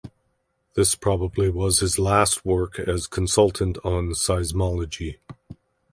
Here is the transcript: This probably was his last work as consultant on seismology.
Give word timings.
This 0.73 0.95
probably 0.95 1.47
was 1.51 1.79
his 1.81 1.99
last 1.99 2.43
work 2.43 2.79
as 2.79 3.05
consultant 3.05 3.77
on 3.83 4.13
seismology. 4.13 5.17